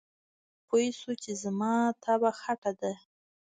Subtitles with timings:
[0.67, 2.93] پوی شو چې زما طبعه خټه ده.